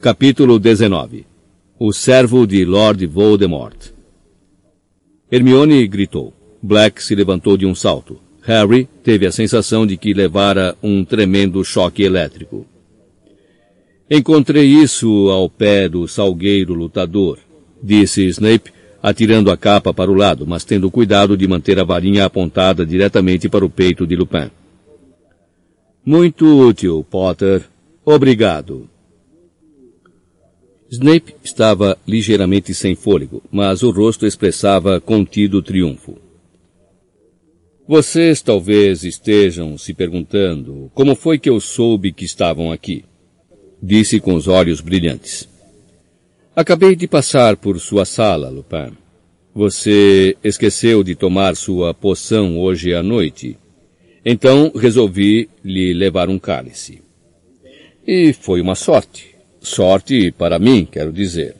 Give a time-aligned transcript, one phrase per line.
[0.00, 1.26] Capítulo 19
[1.76, 3.90] O servo de Lord Voldemort
[5.28, 6.32] Hermione gritou.
[6.62, 8.20] Black se levantou de um salto.
[8.42, 12.64] Harry teve a sensação de que levara um tremendo choque elétrico.
[14.08, 17.40] Encontrei isso ao pé do salgueiro lutador,
[17.82, 18.72] disse Snape,
[19.02, 23.48] atirando a capa para o lado, mas tendo cuidado de manter a varinha apontada diretamente
[23.48, 24.48] para o peito de Lupin.
[26.06, 27.64] Muito útil, Potter.
[28.04, 28.88] Obrigado.
[30.90, 36.16] Snape estava ligeiramente sem fôlego, mas o rosto expressava contido triunfo.
[37.86, 43.04] Vocês talvez estejam se perguntando como foi que eu soube que estavam aqui,
[43.82, 45.48] disse com os olhos brilhantes.
[46.56, 48.96] Acabei de passar por sua sala, Lupin.
[49.54, 53.56] Você esqueceu de tomar sua poção hoje à noite.
[54.24, 57.00] Então resolvi lhe levar um cálice.
[58.06, 59.37] E foi uma sorte.
[59.68, 61.54] Sorte para mim, quero dizer.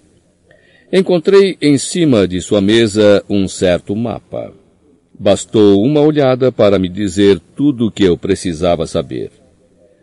[0.91, 4.51] Encontrei em cima de sua mesa um certo mapa.
[5.17, 9.31] Bastou uma olhada para me dizer tudo o que eu precisava saber.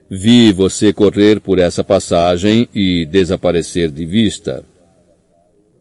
[0.07, 4.63] Vi você correr por essa passagem e desaparecer de vista.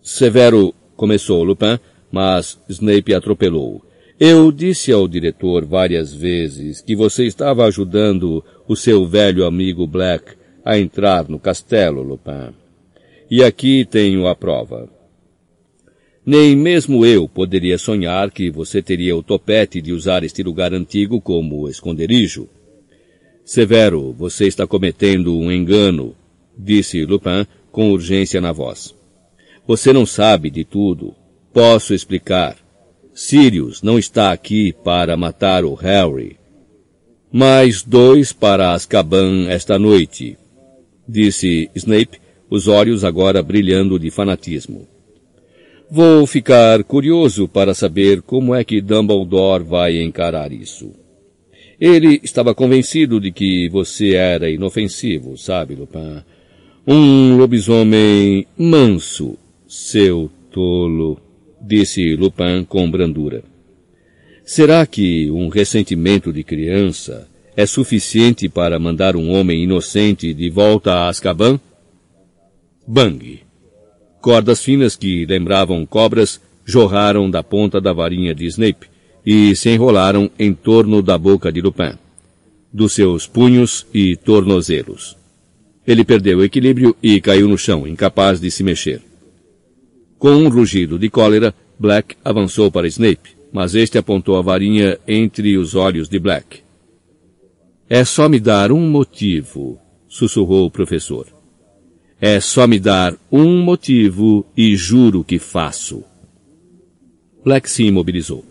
[0.03, 1.79] Severo, começou Lupin,
[2.11, 3.83] mas Snape atropelou.
[4.19, 10.43] Eu disse ao diretor várias vezes que você estava ajudando o seu velho amigo Black
[10.65, 12.55] a entrar no castelo, Lupin.
[13.31, 14.89] E aqui tenho a prova.
[16.25, 21.21] Nem mesmo eu poderia sonhar que você teria o topete de usar este lugar antigo
[21.21, 22.49] como esconderijo.
[23.45, 26.15] Severo, você está cometendo um engano,
[26.57, 28.95] disse Lupin com urgência na voz.
[29.67, 31.15] Você não sabe de tudo.
[31.53, 32.57] Posso explicar.
[33.13, 36.39] Sirius não está aqui para matar o Harry.
[37.31, 40.39] Mais dois para Azkaban esta noite,
[41.09, 42.19] disse Snape,
[42.51, 44.87] os olhos agora brilhando de fanatismo.
[45.91, 50.93] Vou ficar curioso para saber como é que Dumbledore vai encarar isso.
[51.81, 56.23] Ele estava convencido de que você era inofensivo, sabe, Lupin?
[56.87, 61.21] Um lobisomem manso seu tolo,
[61.61, 63.43] disse Lupin com brandura.
[64.45, 70.93] Será que um ressentimento de criança é suficiente para mandar um homem inocente de volta
[70.93, 71.61] a Azkaban?
[72.87, 73.41] Bang!
[74.21, 78.89] Cordas finas que lembravam cobras jorraram da ponta da varinha de Snape
[79.25, 81.93] e se enrolaram em torno da boca de Lupin,
[82.73, 85.17] dos seus punhos e tornozelos.
[85.87, 89.03] Ele perdeu o equilíbrio e caiu no chão, incapaz de se mexer.
[90.19, 95.57] Com um rugido de cólera, Black avançou para Snape, mas este apontou a varinha entre
[95.59, 96.64] os olhos de Black.
[97.89, 99.79] É só me dar um motivo,
[100.09, 101.27] sussurrou o professor.
[102.19, 106.03] É só me dar um motivo e juro que faço.
[107.45, 108.43] Black se imobilizou.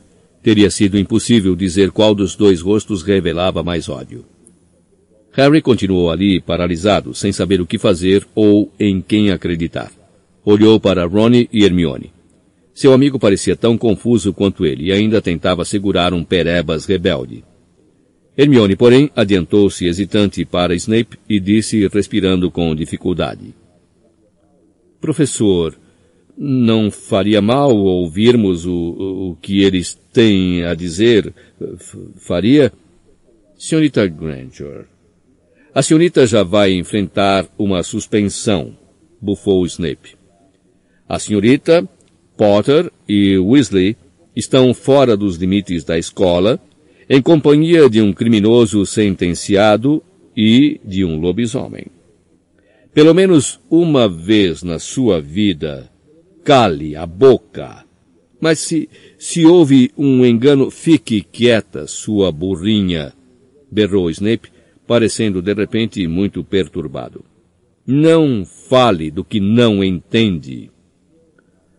[0.44, 4.24] Teria sido impossível dizer qual dos dois rostos revelava mais ódio.
[5.32, 9.92] Harry continuou ali, paralisado, sem saber o que fazer ou em quem acreditar.
[10.46, 12.12] Olhou para Ronnie e Hermione.
[12.72, 17.44] Seu amigo parecia tão confuso quanto ele e ainda tentava segurar um perebas rebelde.
[18.38, 23.54] Hermione, porém, adiantou-se hesitante para Snape e disse, respirando com dificuldade.
[25.00, 25.78] Professor,
[26.38, 31.34] não faria mal ouvirmos o, o que eles têm a dizer?
[32.16, 32.72] Faria?
[33.56, 34.88] Senhorita Granger,
[35.76, 38.78] a senhorita já vai enfrentar uma suspensão,
[39.20, 40.16] bufou Snape.
[41.10, 41.88] A senhorita,
[42.38, 43.98] Potter e Weasley
[44.36, 46.60] estão fora dos limites da escola,
[47.10, 50.02] em companhia de um criminoso sentenciado
[50.36, 51.86] e de um lobisomem.
[52.94, 55.90] Pelo menos uma vez na sua vida,
[56.44, 57.84] cale a boca.
[58.40, 63.14] Mas se, se houve um engano, fique quieta, sua burrinha,
[63.72, 64.50] berrou Snape,
[64.86, 67.24] parecendo de repente muito perturbado.
[67.86, 70.70] Não fale do que não entende.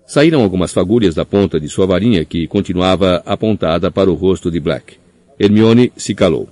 [0.06, 4.60] Saíram algumas fagulhas da ponta de sua varinha que continuava apontada para o rosto de
[4.60, 5.03] Black.
[5.38, 6.48] Hermione se calou.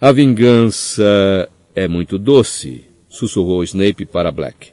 [0.00, 4.72] A vingança é muito doce, sussurrou Snape para Black.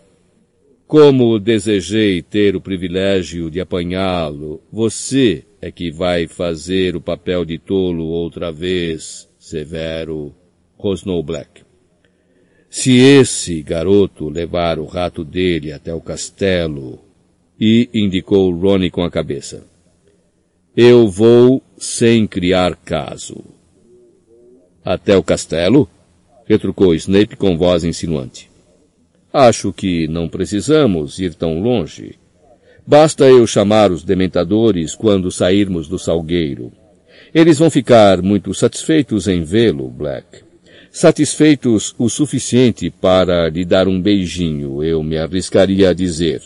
[0.88, 7.60] Como desejei ter o privilégio de apanhá-lo, você é que vai fazer o papel de
[7.60, 10.34] tolo outra vez, Severo,
[10.78, 11.64] rosnou Black.
[12.70, 17.00] Se esse garoto levar o rato dele até o castelo,
[17.60, 19.68] e indicou Ronnie com a cabeça.
[20.82, 23.44] Eu vou sem criar caso.
[24.82, 25.90] Até o castelo?
[26.46, 28.50] retrucou Snape com voz insinuante.
[29.34, 32.18] Acho que não precisamos ir tão longe.
[32.88, 36.72] Basta eu chamar os dementadores quando sairmos do salgueiro.
[37.36, 40.46] Eles vão ficar muito satisfeitos em vê-lo, Black.
[40.90, 46.42] Satisfeitos o suficiente para lhe dar um beijinho, eu me arriscaria a dizer.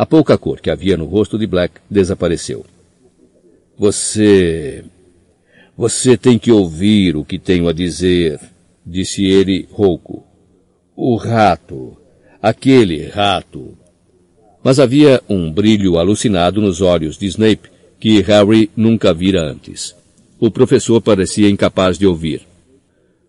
[0.00, 2.64] A pouca cor que havia no rosto de Black desapareceu.
[3.78, 4.82] Você.
[5.76, 8.40] Você tem que ouvir o que tenho a dizer,
[8.84, 10.24] disse ele rouco.
[10.96, 11.98] O rato.
[12.40, 13.76] Aquele rato.
[14.64, 17.68] Mas havia um brilho alucinado nos olhos de Snape
[17.98, 19.94] que Harry nunca vira antes.
[20.38, 22.40] O professor parecia incapaz de ouvir.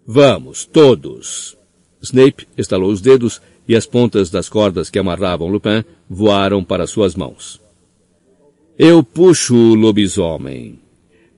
[0.07, 1.57] Vamos, todos!
[2.01, 3.41] Snape estalou os dedos
[3.71, 7.62] e as pontas das cordas que amarravam Lupin voaram para suas mãos.
[8.77, 10.77] Eu puxo o lobisomem.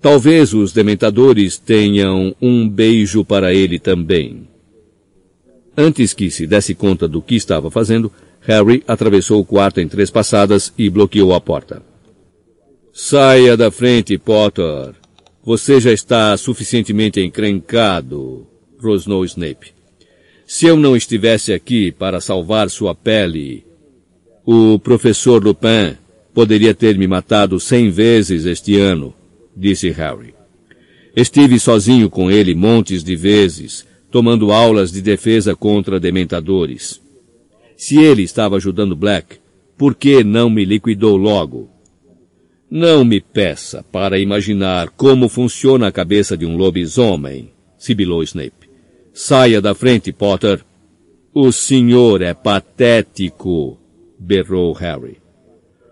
[0.01, 4.47] Talvez os dementadores tenham um beijo para ele também.
[5.77, 10.09] Antes que se desse conta do que estava fazendo, Harry atravessou o quarto em três
[10.09, 11.83] passadas e bloqueou a porta.
[12.91, 14.95] Saia da frente, Potter.
[15.43, 18.47] Você já está suficientemente encrencado,
[18.81, 19.72] rosnou Snape.
[20.55, 23.65] Se eu não estivesse aqui para salvar sua pele,
[24.45, 25.97] o professor Lupin
[26.31, 29.15] poderia ter me matado cem vezes este ano,
[29.57, 30.35] disse Harry.
[31.15, 37.01] Estive sozinho com ele montes de vezes, tomando aulas de defesa contra dementadores.
[37.75, 39.37] Se ele estava ajudando Black,
[39.75, 41.67] por que não me liquidou logo?
[42.69, 48.62] Não me peça para imaginar como funciona a cabeça de um lobisomem, sibilou Snape.
[49.13, 50.65] Saia da frente, Potter.
[51.31, 53.77] O senhor é patético,
[54.17, 55.17] berrou Harry.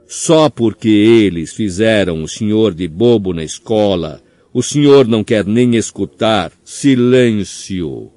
[0.07, 4.21] Só porque eles fizeram o senhor de bobo na escola,
[4.51, 6.51] o senhor não quer nem escutar.
[6.65, 8.11] Silêncio!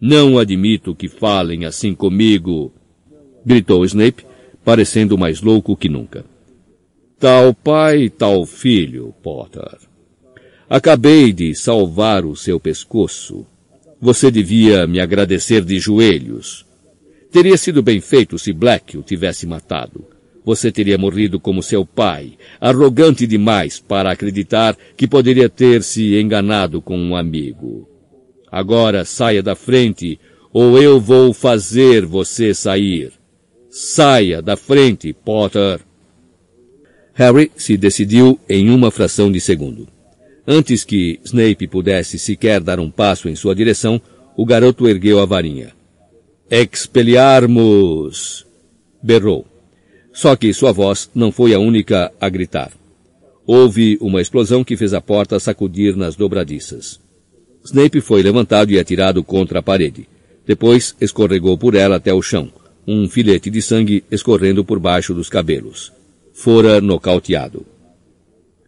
[0.00, 2.72] Não admito que falem assim comigo,
[3.44, 4.26] gritou Snape,
[4.64, 6.24] parecendo mais louco que nunca.
[7.20, 9.78] Tal pai, tal filho, Potter.
[10.68, 13.46] Acabei de salvar o seu pescoço.
[14.04, 16.66] Você devia me agradecer de joelhos.
[17.30, 20.04] Teria sido bem feito se Black o tivesse matado.
[20.44, 26.82] Você teria morrido como seu pai, arrogante demais para acreditar que poderia ter se enganado
[26.82, 27.88] com um amigo.
[28.50, 30.18] Agora saia da frente,
[30.52, 33.12] ou eu vou fazer você sair.
[33.70, 35.78] Saia da frente, Potter.
[37.14, 39.91] Harry se decidiu em uma fração de segundo.
[40.46, 44.00] Antes que Snape pudesse sequer dar um passo em sua direção,
[44.36, 45.72] o garoto ergueu a varinha.
[46.50, 48.44] Expeliarmos!
[49.02, 49.46] berrou.
[50.12, 52.72] Só que sua voz não foi a única a gritar.
[53.46, 57.00] Houve uma explosão que fez a porta sacudir nas dobradiças.
[57.64, 60.08] Snape foi levantado e atirado contra a parede.
[60.46, 62.52] Depois escorregou por ela até o chão,
[62.86, 65.92] um filete de sangue escorrendo por baixo dos cabelos.
[66.32, 67.64] Fora nocauteado.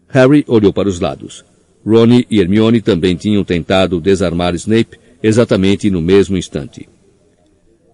[0.08, 1.44] Harry olhou para os lados.
[1.84, 6.88] Ronnie e Hermione também tinham tentado desarmar Snape exatamente no mesmo instante.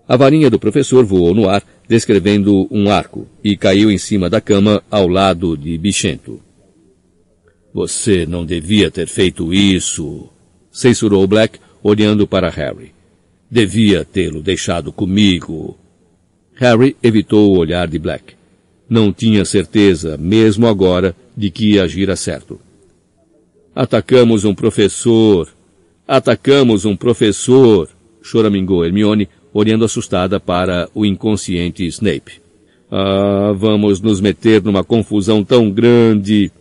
[0.07, 4.41] A varinha do professor voou no ar, descrevendo um arco, e caiu em cima da
[4.41, 6.41] cama ao lado de Bichento.
[7.73, 10.29] Você não devia ter feito isso,
[10.73, 12.93] censurou Black, olhando para Harry.
[13.49, 15.79] Devia tê-lo deixado comigo.
[16.55, 18.35] Harry evitou o olhar de Black.
[18.89, 22.61] Não tinha certeza, mesmo agora, de que ia agir a certo.
[23.81, 25.49] Atacamos um professor.
[26.07, 27.89] Atacamos um professor,
[28.23, 32.43] choramingou Hermione, olhando assustada para o inconsciente Snape.
[32.93, 36.53] Ah, vamos nos meter numa confusão tão grande.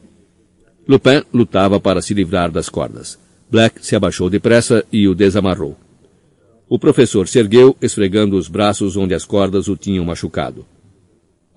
[0.87, 3.19] Lupin lutava para se livrar das cordas.
[3.51, 5.75] Black se abaixou depressa e o desamarrou.
[6.69, 10.65] O professor se ergueu, esfregando os braços onde as cordas o tinham machucado.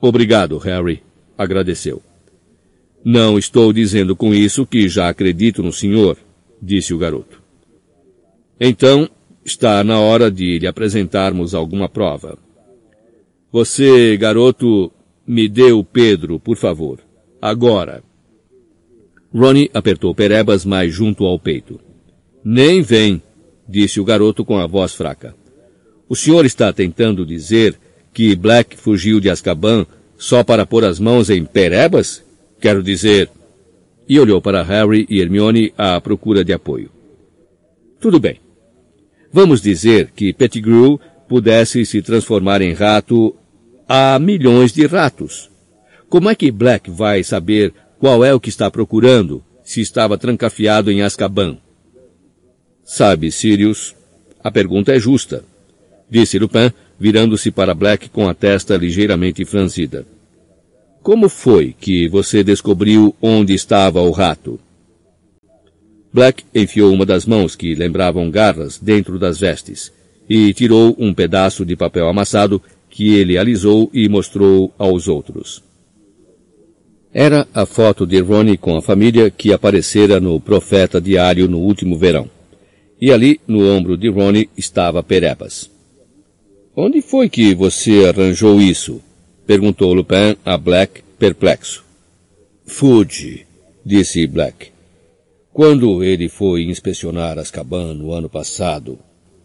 [0.01, 1.05] Obrigado, Harry,
[1.39, 2.03] agradeceu.
[3.05, 6.17] Não estou dizendo com isso que já acredito no senhor,
[6.61, 7.43] disse o garoto.
[8.61, 9.09] Então,
[9.45, 12.39] Está na hora de lhe apresentarmos alguma prova.
[13.51, 14.93] Você, garoto,
[15.27, 17.01] me dê o Pedro, por favor.
[17.41, 18.05] Agora.
[19.35, 21.81] Ronnie apertou Perebas mais junto ao peito.
[22.45, 23.21] Nem vem,
[23.69, 25.35] disse o garoto com a voz fraca.
[26.09, 27.77] O senhor está tentando dizer
[28.13, 32.23] que Black fugiu de Azkaban só para pôr as mãos em Perebas?
[32.63, 33.29] Quero dizer...
[34.09, 36.91] E olhou para Harry e Hermione à procura de apoio.
[38.01, 38.41] Tudo bem.
[39.33, 43.35] Vamos dizer que Pettigrew pudesse se transformar em rato
[43.89, 45.51] a milhões de ratos.
[46.09, 50.91] Como é que Black vai saber qual é o que está procurando se estava trancafiado
[50.91, 51.57] em Azkaban?
[52.85, 53.95] Sabe, Sirius,
[54.43, 55.45] a pergunta é justa,
[56.11, 60.05] disse Lupin, virando-se para Black com a testa ligeiramente franzida.
[61.03, 64.61] Como foi que você descobriu onde estava o rato?
[66.13, 69.93] Black enfiou uma das mãos que lembravam garras dentro das vestes
[70.29, 75.65] e tirou um pedaço de papel amassado que ele alisou e mostrou aos outros.
[77.13, 81.99] Era a foto de Ronnie com a família que aparecera no Profeta Diário no último
[81.99, 82.31] verão.
[83.01, 85.69] E ali, no ombro de Ronnie, estava Perebas.
[86.77, 89.03] Onde foi que você arranjou isso?
[89.47, 91.85] Perguntou Lupin a Black, perplexo.
[92.67, 93.47] Fuji,
[93.85, 94.71] disse Black.
[95.53, 98.99] Quando ele foi inspecionar Azkaban no ano passado,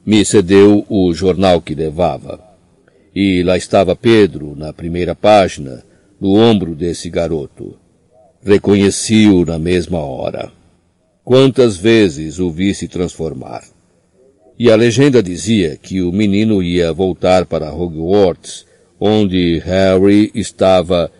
[0.06, 2.40] me cedeu o jornal que levava.
[3.14, 5.84] E lá estava Pedro, na primeira página,
[6.22, 7.76] no ombro desse garoto.
[8.42, 10.52] Reconheci-o na mesma hora.
[11.24, 13.64] Quantas vezes o vi se transformar?
[14.58, 18.66] E a legenda dizia que o menino ia voltar para Hogwarts,
[19.00, 21.12] onde Harry estava.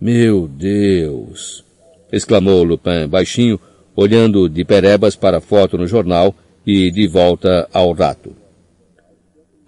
[0.00, 1.64] Meu Deus!
[2.12, 3.60] exclamou Lupin baixinho,
[3.94, 6.34] olhando de perebas para a foto no jornal
[6.66, 8.34] e de volta ao rato.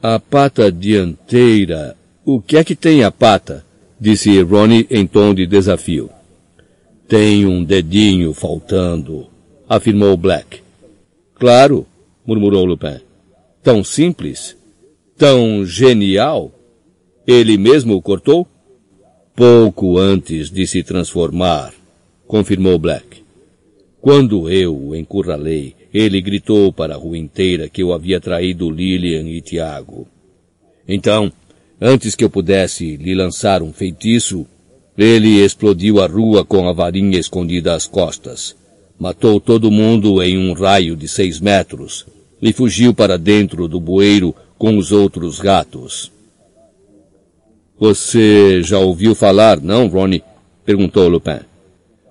[0.02, 1.96] A pata dianteira.
[2.24, 3.64] O que é que tem a pata?
[4.00, 6.08] disse Ronnie em tom de desafio.
[7.06, 9.26] Tem um dedinho faltando,
[9.68, 10.62] afirmou Black.
[11.34, 11.86] Claro,
[12.24, 13.00] murmurou Lupin.
[13.62, 14.56] Tão simples?
[15.18, 16.52] Tão genial?
[17.26, 18.46] Ele mesmo o cortou?
[19.34, 21.72] Pouco antes de se transformar,
[22.26, 23.22] confirmou Black.
[24.00, 29.28] Quando eu o encurralei, ele gritou para a rua inteira que eu havia traído Lilian
[29.28, 30.08] e Tiago.
[30.88, 31.30] Então,
[31.80, 34.46] antes que eu pudesse lhe lançar um feitiço,
[34.96, 38.56] ele explodiu a rua com a varinha escondida às costas.
[38.98, 42.06] Matou todo mundo em um raio de seis metros
[42.40, 46.10] e fugiu para dentro do bueiro com os outros gatos.
[47.80, 50.22] Você já ouviu falar, não, Ronnie?
[50.66, 51.40] perguntou Lupin.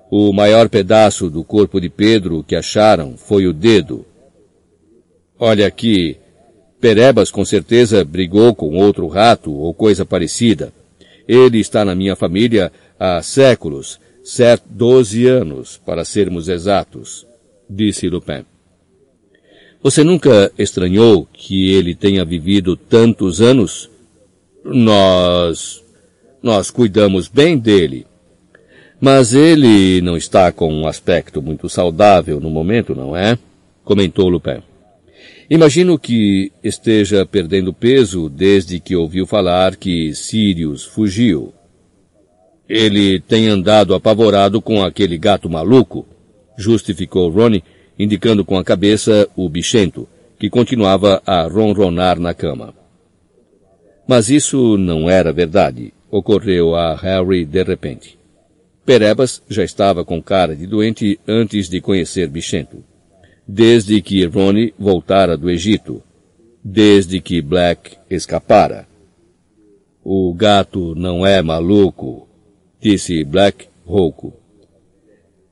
[0.10, 4.04] O maior pedaço do corpo de Pedro que acharam foi o dedo.
[5.38, 6.18] Olha aqui.
[6.82, 10.74] Perebas com certeza brigou com outro rato ou coisa parecida.
[11.28, 17.28] Ele está na minha família há séculos, certo doze anos, para sermos exatos,
[17.70, 18.44] disse Lupin.
[19.84, 23.88] Você nunca estranhou que ele tenha vivido tantos anos?
[24.64, 25.84] Nós,
[26.42, 28.06] nós cuidamos bem dele.
[29.00, 33.38] Mas ele não está com um aspecto muito saudável no momento, não é?
[33.84, 34.62] Comentou Lupin.
[35.50, 41.54] Imagino que esteja perdendo peso desde que ouviu falar que Sirius fugiu.
[42.68, 46.06] Ele tem andado apavorado com aquele gato maluco,
[46.56, 47.64] justificou Ronnie,
[47.98, 52.79] indicando com a cabeça o bichento, que continuava a ronronar na cama.
[54.10, 58.18] Mas isso não era verdade, ocorreu a Harry de repente.
[58.84, 62.84] Perebas já estava com cara de doente antes de conhecer Bichento.
[63.48, 66.02] Desde que Ronnie voltara do Egito.
[66.64, 68.88] Desde que Black escapara.
[70.04, 72.28] O gato não é maluco,
[72.82, 74.34] disse Black rouco.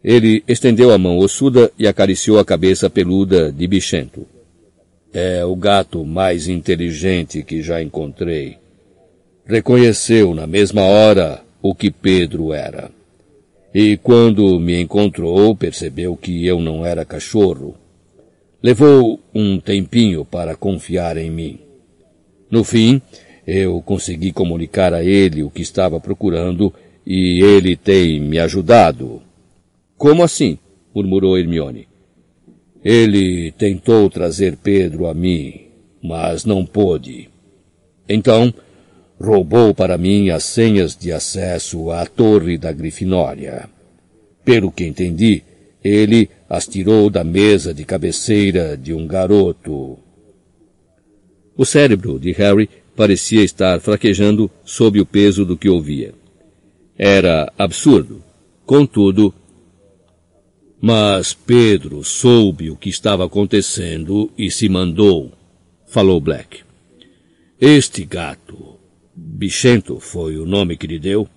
[0.03, 4.25] Ele estendeu a mão ossuda e acariciou a cabeça peluda de Bichento.
[5.13, 8.57] É o gato mais inteligente que já encontrei.
[9.45, 12.91] Reconheceu na mesma hora o que Pedro era.
[13.73, 17.75] E quando me encontrou, percebeu que eu não era cachorro.
[18.61, 21.59] Levou um tempinho para confiar em mim.
[22.49, 23.01] No fim,
[23.45, 26.73] eu consegui comunicar a ele o que estava procurando
[27.05, 29.21] e ele tem me ajudado.
[29.97, 30.57] Como assim?
[30.93, 31.87] murmurou Hermione.
[32.83, 35.67] Ele tentou trazer Pedro a mim,
[36.01, 37.29] mas não pôde.
[38.07, 38.53] Então,
[39.19, 43.69] roubou para mim as senhas de acesso à torre da Grifinória.
[44.45, 45.43] Pelo que entendi,
[45.83, 49.97] ele as tirou da mesa de cabeceira de um garoto.
[51.55, 56.13] O cérebro de Harry parecia estar fraquejando sob o peso do que ouvia.
[56.97, 58.23] Era absurdo.
[58.65, 59.33] Contudo,
[60.81, 65.31] mas Pedro soube o que estava acontecendo e se mandou,
[65.87, 66.59] falou Black.
[67.59, 68.77] Este gato
[69.19, 71.27] Bichento foi o nome que lhe deu.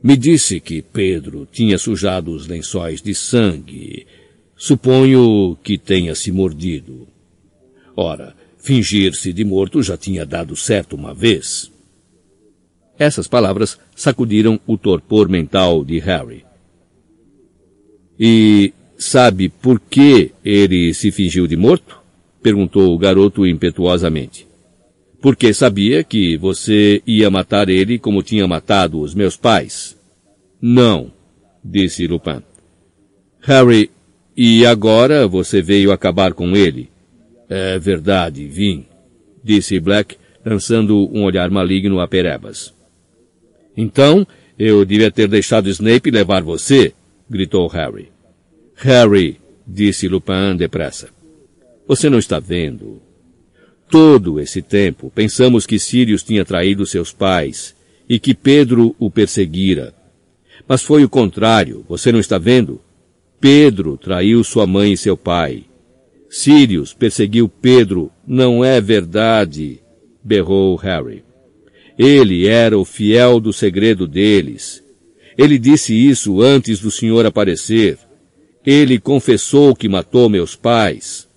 [0.00, 4.06] Me disse que Pedro tinha sujado os lençóis de sangue.
[4.56, 7.08] Suponho que tenha se mordido.
[7.96, 11.72] Ora, fingir-se de morto já tinha dado certo uma vez.
[12.96, 16.44] Essas palavras sacudiram o torpor mental de Harry.
[18.22, 21.98] E sabe por que ele se fingiu de morto?
[22.42, 24.46] perguntou o garoto impetuosamente
[25.20, 29.96] Porque sabia que você ia matar ele como tinha matado os meus pais.
[30.60, 31.10] Não,
[31.64, 32.42] disse Lupin.
[33.40, 33.90] Harry,
[34.36, 36.90] e agora você veio acabar com ele?
[37.48, 38.86] É verdade, vim,
[39.42, 42.74] disse Black, lançando um olhar maligno a Perebas.
[43.76, 44.26] Então,
[44.58, 46.92] eu devia ter deixado Snape levar você,
[47.30, 48.10] gritou Harry.
[48.74, 51.10] Harry, disse Lupin depressa.
[51.86, 53.00] Você não está vendo.
[53.88, 57.74] Todo esse tempo pensamos que Sirius tinha traído seus pais
[58.08, 59.94] e que Pedro o perseguira.
[60.66, 62.80] Mas foi o contrário, você não está vendo?
[63.40, 65.64] Pedro traiu sua mãe e seu pai.
[66.28, 68.12] Sirius perseguiu Pedro.
[68.26, 69.80] Não é verdade,
[70.22, 71.24] berrou Harry.
[71.98, 74.82] Ele era o fiel do segredo deles.
[75.36, 77.98] Ele disse isso antes do senhor aparecer.
[78.64, 81.28] Ele confessou que matou meus pais.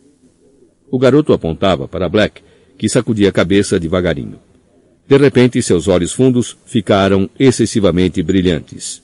[0.90, 2.42] O garoto apontava para Black,
[2.78, 4.40] que sacudia a cabeça devagarinho.
[5.08, 9.02] De repente, seus olhos fundos ficaram excessivamente brilhantes.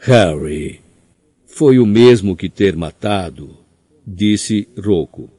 [0.00, 0.80] Harry,
[1.46, 3.56] foi o mesmo que ter matado,
[4.06, 5.30] disse Rocco.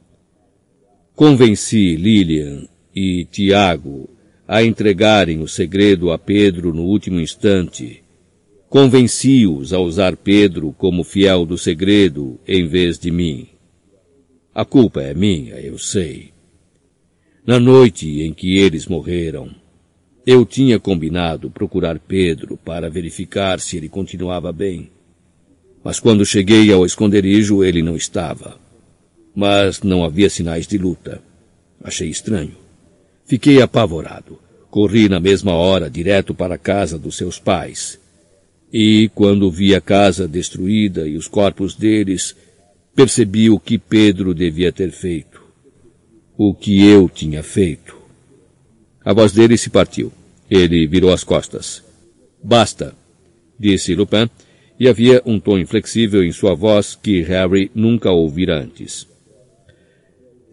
[1.14, 4.08] Convenci Lilian e Tiago
[4.48, 8.02] a entregarem o segredo a Pedro no último instante.
[8.70, 13.46] Convenci-os a usar Pedro como fiel do segredo em vez de mim.
[14.54, 16.30] A culpa é minha, eu sei.
[17.46, 19.50] Na noite em que eles morreram,
[20.26, 24.90] eu tinha combinado procurar Pedro para verificar se ele continuava bem.
[25.84, 28.58] Mas quando cheguei ao esconderijo, ele não estava.
[29.34, 31.22] Mas não havia sinais de luta.
[31.84, 32.67] Achei estranho.
[33.28, 34.38] Fiquei apavorado.
[34.70, 38.00] Corri na mesma hora direto para a casa dos seus pais.
[38.72, 42.34] E, quando vi a casa destruída e os corpos deles,
[42.96, 45.42] percebi o que Pedro devia ter feito.
[46.38, 47.98] O que eu tinha feito.
[49.04, 50.10] A voz dele se partiu.
[50.50, 51.82] Ele virou as costas.
[52.42, 52.94] Basta,
[53.60, 54.30] disse Lupin,
[54.80, 59.06] e havia um tom inflexível em sua voz que Harry nunca ouvira antes.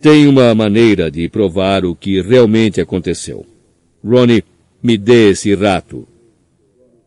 [0.05, 3.43] Tem uma maneira de provar o que realmente aconteceu.
[4.07, 4.43] Ronnie,
[4.83, 6.07] me dê esse rato.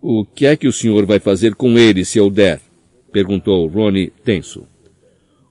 [0.03, 2.61] O que é que o senhor vai fazer com ele se eu der?
[3.13, 4.67] perguntou Ronnie tenso.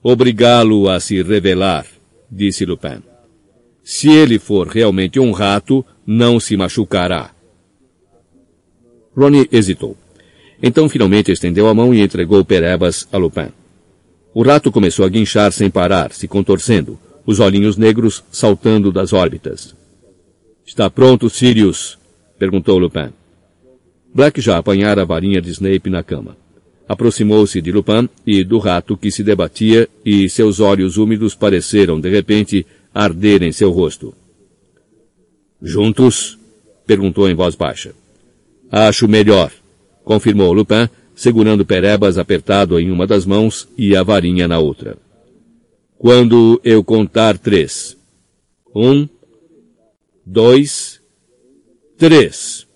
[0.03, 1.85] Obrigá-lo a se revelar,
[2.29, 3.01] disse Lupin.
[3.81, 7.31] Se ele for realmente um rato, não se machucará.
[9.15, 9.95] Ronnie hesitou.
[10.61, 13.53] Então finalmente estendeu a mão e entregou Perebas a Lupin.
[14.33, 19.75] O rato começou a guinchar sem parar, se contorcendo, os olhinhos negros saltando das órbitas.
[20.65, 21.99] Está pronto, Sirius?
[22.39, 23.09] perguntou Lupin.
[24.13, 26.37] Black já apanhara a varinha de Snape na cama.
[26.87, 32.09] Aproximou-se de Lupin e do rato que se debatia e seus olhos úmidos pareceram, de
[32.09, 34.15] repente, arder em seu rosto.
[35.61, 36.39] Juntos?
[36.85, 37.93] perguntou em voz baixa.
[38.71, 39.51] Acho melhor,
[40.05, 44.97] confirmou Lupin, segurando Perebas apertado em uma das mãos e a varinha na outra.
[45.97, 47.97] Quando eu contar três.
[48.75, 49.09] Um,
[50.23, 51.01] dois,
[51.97, 52.67] três.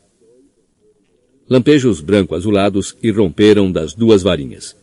[1.47, 4.75] Lampejos branco-azulados irromperam das duas varinhas.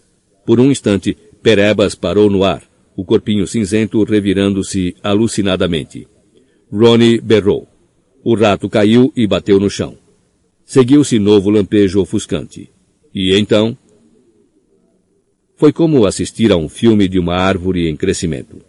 [0.46, 2.62] Por um instante, Perebas parou no ar,
[2.96, 6.07] o corpinho cinzento revirando-se alucinadamente.
[6.72, 7.66] Ronnie berrou.
[8.22, 9.98] O rato caiu e bateu no chão.
[10.64, 12.70] Seguiu-se novo lampejo ofuscante.
[13.12, 13.77] E então...
[15.58, 18.60] Foi como assistir a um filme de uma árvore em crescimento.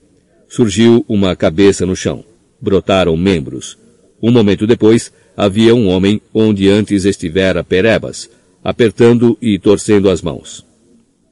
[0.48, 2.26] Surgiu uma cabeça no chão.
[2.60, 3.78] Brotaram membros.
[4.20, 8.28] Um momento depois, havia um homem onde antes estivera Perebas,
[8.64, 10.66] apertando e torcendo as mãos.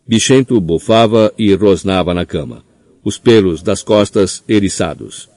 [0.08, 2.64] Bichento bufava e rosnava na cama,
[3.04, 5.28] os pelos das costas eriçados.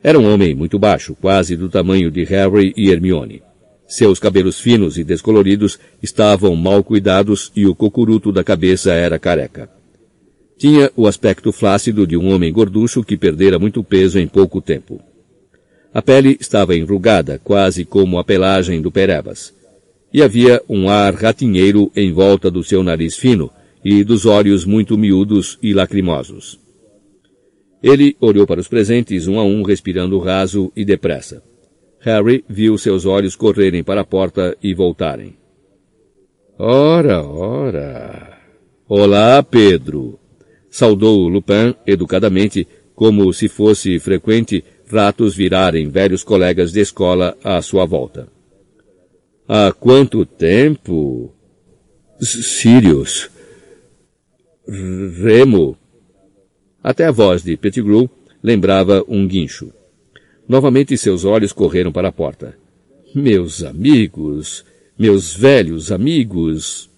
[0.00, 3.42] Era um homem muito baixo, quase do tamanho de Harry e Hermione.
[3.86, 9.68] Seus cabelos finos e descoloridos estavam mal cuidados e o cocuruto da cabeça era careca.
[10.56, 15.00] Tinha o aspecto flácido de um homem gorducho que perdera muito peso em pouco tempo.
[15.92, 19.52] A pele estava enrugada, quase como a pelagem do Perebas.
[20.12, 23.50] E havia um ar ratinheiro em volta do seu nariz fino
[23.84, 26.58] e dos olhos muito miúdos e lacrimosos.
[27.82, 31.42] Ele olhou para os presentes um a um, respirando raso e depressa.
[32.04, 35.38] Harry viu seus olhos correrem para a porta e voltarem.
[36.58, 38.38] Ora, ora.
[38.86, 40.18] Olá, Pedro.
[40.68, 47.86] Saudou Lupin educadamente, como se fosse frequente ratos virarem velhos colegas de escola à sua
[47.86, 48.28] volta.
[49.48, 51.34] Há quanto tempo?
[52.20, 53.30] Sirius.
[54.68, 55.74] Remo.
[56.82, 58.10] Até a voz de Pettigrew
[58.42, 59.72] lembrava um guincho.
[60.48, 62.56] Novamente seus olhos correram para a porta.
[63.14, 64.64] Meus amigos,
[64.98, 66.90] meus velhos amigos.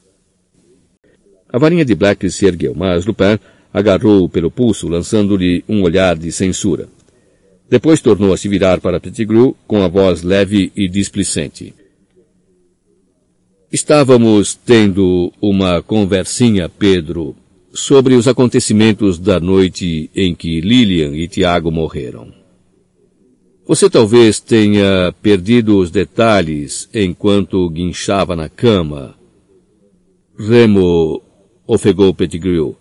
[1.48, 3.38] A varinha de Black se ergueu, mas Lupin
[3.72, 6.88] agarrou-o pelo pulso, lançando-lhe um olhar de censura.
[7.68, 11.74] Depois tornou a se virar para Pettigrew com a voz leve e displicente.
[13.72, 17.36] Estávamos tendo uma conversinha, Pedro,
[17.72, 22.45] sobre os acontecimentos da noite em que Lilian e Tiago morreram.
[23.66, 29.16] Você talvez tenha perdido os detalhes enquanto guinchava na cama.
[30.38, 31.20] Remo
[31.66, 32.76] ofegou Pettigrew,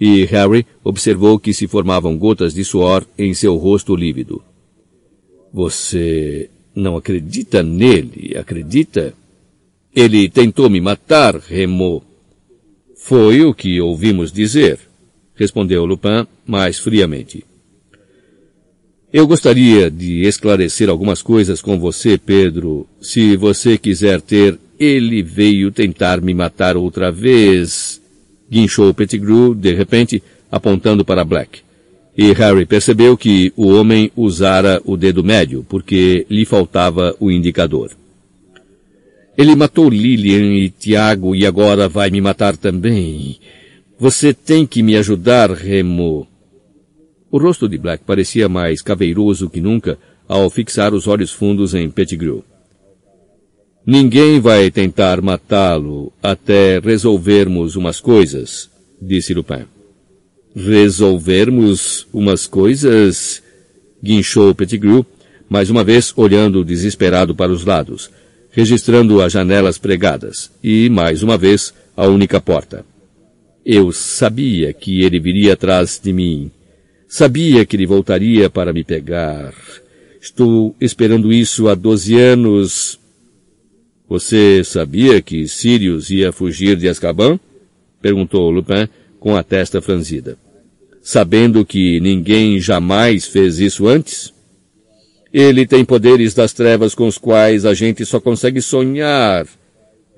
[0.00, 4.42] e Harry observou que se formavam gotas de suor em seu rosto lívido.
[5.52, 9.12] Você não acredita nele, acredita?
[9.94, 12.02] Ele tentou me matar, Remo.
[12.96, 14.78] Foi o que ouvimos dizer,
[15.34, 17.44] respondeu Lupin mais friamente.
[19.16, 22.86] Eu gostaria de esclarecer algumas coisas com você, Pedro.
[23.00, 27.98] Se você quiser ter, ele veio tentar me matar outra vez.
[28.50, 31.60] Guinchou Pettigrew, de repente, apontando para Black.
[32.14, 37.92] E Harry percebeu que o homem usara o dedo médio, porque lhe faltava o indicador.
[39.34, 43.38] Ele matou Lilian e Tiago e agora vai me matar também.
[43.98, 46.28] Você tem que me ajudar, Remo.
[47.30, 51.90] O rosto de Black parecia mais caveiroso que nunca ao fixar os olhos fundos em
[51.90, 52.44] Pettigrew.
[53.84, 58.68] Ninguém vai tentar matá-lo até resolvermos umas coisas,
[59.00, 59.64] disse Lupin.
[60.54, 63.42] Resolvermos umas coisas?
[64.02, 65.06] Guinchou Pettigrew,
[65.48, 68.10] mais uma vez olhando desesperado para os lados,
[68.50, 72.84] registrando as janelas pregadas e, mais uma vez, a única porta.
[73.64, 76.50] Eu sabia que ele viria atrás de mim.
[77.08, 79.54] Sabia que ele voltaria para me pegar.
[80.20, 82.98] Estou esperando isso há doze anos.
[84.08, 87.38] Você sabia que Sirius ia fugir de Azkaban?
[88.02, 88.88] Perguntou Lupin
[89.20, 90.36] com a testa franzida.
[91.00, 94.34] Sabendo que ninguém jamais fez isso antes?
[95.32, 99.46] Ele tem poderes das trevas com os quais a gente só consegue sonhar,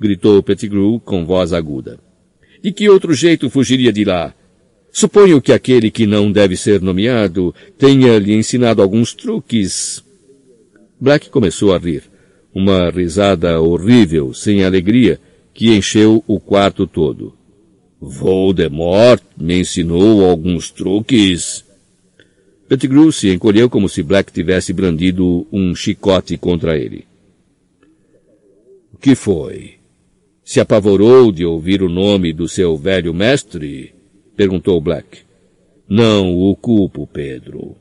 [0.00, 1.98] gritou Pettigrew com voz aguda.
[2.62, 4.34] De que outro jeito fugiria de lá?
[4.92, 10.02] Suponho que aquele que não deve ser nomeado tenha lhe ensinado alguns truques.
[11.00, 12.02] Black começou a rir.
[12.54, 15.20] Uma risada horrível, sem alegria,
[15.54, 17.34] que encheu o quarto todo.
[18.00, 21.64] Voldemort me ensinou alguns truques.
[22.68, 27.06] Pettigrew se encolheu como se Black tivesse brandido um chicote contra ele.
[28.92, 29.74] O que foi?
[30.44, 33.97] Se apavorou de ouvir o nome do seu velho mestre?
[34.38, 35.22] Perguntou Black.
[35.88, 37.74] Não o culpo, Pedro.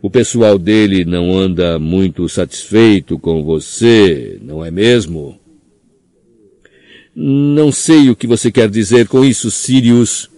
[0.00, 5.36] O pessoal dele não anda muito satisfeito com você, não é mesmo?
[7.12, 10.30] Não sei o que você quer dizer com isso, Sirius,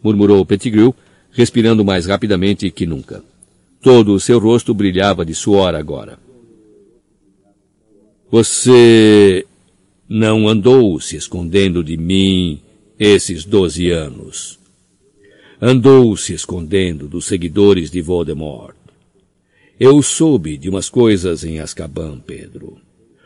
[0.00, 0.94] murmurou Pettigrew,
[1.32, 3.20] respirando mais rapidamente que nunca.
[3.82, 6.16] Todo o seu rosto brilhava de suor agora.
[8.30, 9.44] Você
[10.08, 12.60] não andou se escondendo de mim
[13.00, 14.57] esses doze anos
[15.60, 18.76] andou se escondendo dos seguidores de Voldemort.
[19.78, 22.78] Eu soube de umas coisas em Azkaban, Pedro.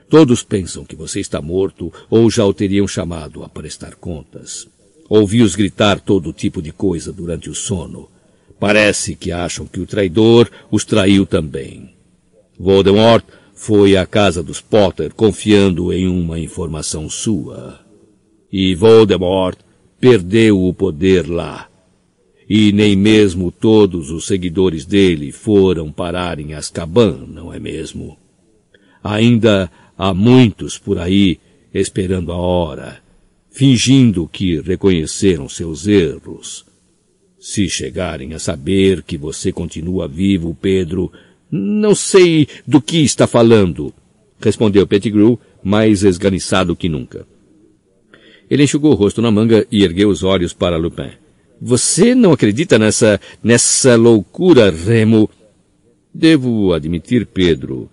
[0.09, 4.67] Todos pensam que você está morto ou já o teriam chamado a prestar contas.
[5.09, 8.09] Ouvi-os gritar todo tipo de coisa durante o sono.
[8.59, 11.95] Parece que acham que o traidor os traiu também.
[12.59, 17.81] Voldemort foi à casa dos Potter confiando em uma informação sua.
[18.51, 19.59] E Voldemort
[19.99, 21.72] perdeu o poder lá
[22.55, 28.19] e nem mesmo todos os seguidores dele foram parar em Azkaban, não é mesmo?
[29.03, 31.41] Ainda há muitos por aí
[31.73, 33.01] esperando a hora,
[33.51, 36.67] fingindo que reconheceram seus erros.
[37.41, 41.11] Se chegarem a saber que você continua vivo, Pedro,
[41.51, 43.95] não sei do que está falando,
[44.39, 47.27] respondeu Pettigrew, mais esganiçado que nunca.
[48.51, 51.22] Ele enxugou o rosto na manga e ergueu os olhos para Lupin.
[51.65, 55.31] Você não acredita nessa, nessa loucura, Remo?
[56.13, 57.89] Devo admitir, Pedro,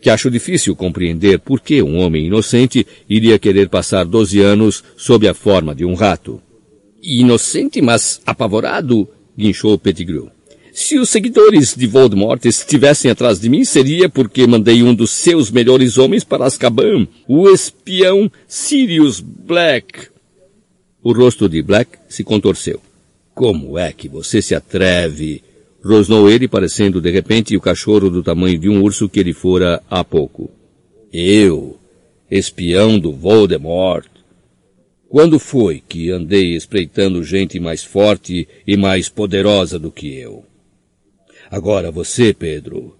[0.00, 5.28] que acho difícil compreender por que um homem inocente iria querer passar doze anos sob
[5.28, 6.40] a forma de um rato.
[7.02, 10.30] Inocente, mas apavorado, guinchou Pettigrew.
[10.72, 15.50] Se os seguidores de Voldemort estivessem atrás de mim, seria porque mandei um dos seus
[15.50, 20.08] melhores homens para Azkaban, o espião Sirius Black.
[21.02, 22.80] O rosto de Black se contorceu.
[23.34, 25.42] Como é que você se atreve?
[25.84, 29.82] Rosnou ele, parecendo de repente o cachorro do tamanho de um urso que ele fora
[29.90, 30.50] há pouco.
[31.12, 31.76] Eu,
[32.30, 34.06] espião do Voldemort.
[35.08, 40.44] Quando foi que andei espreitando gente mais forte e mais poderosa do que eu?
[41.50, 42.96] Agora você, Pedro,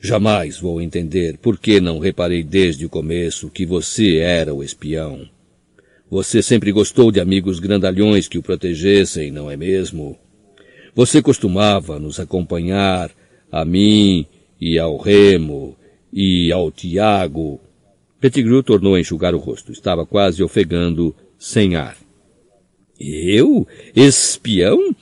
[0.00, 5.28] jamais vou entender por que não reparei desde o começo que você era o espião.
[6.12, 10.18] Você sempre gostou de amigos grandalhões que o protegessem, não é mesmo?
[10.94, 13.10] Você costumava nos acompanhar,
[13.50, 14.26] a mim
[14.60, 15.74] e ao Remo
[16.12, 17.58] e ao Tiago,
[18.20, 19.72] Pettigrew tornou a enxugar o rosto.
[19.72, 21.96] Estava quase ofegando, sem ar.
[23.00, 23.66] Eu?
[23.96, 24.94] Espião?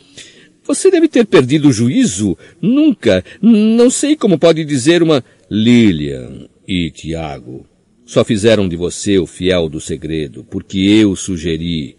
[0.62, 2.38] Você deve ter perdido o juízo.
[2.62, 3.24] Nunca.
[3.42, 7.66] Não sei como pode dizer uma Lilian e Tiago.
[8.10, 11.96] Só fizeram de você o fiel do segredo, porque eu sugeri.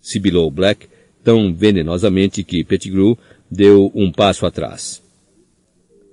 [0.00, 0.88] Sibilou Black
[1.22, 3.18] tão venenosamente que Pettigrew
[3.50, 5.02] deu um passo atrás.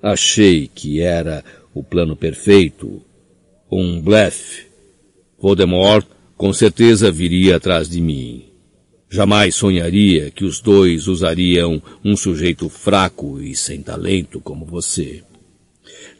[0.03, 1.41] Achei que era
[1.73, 3.01] o plano perfeito,
[3.71, 4.65] um blefe.
[5.39, 8.43] Voldemort com certeza viria atrás de mim.
[9.09, 15.23] Jamais sonharia que os dois usariam um sujeito fraco e sem talento como você.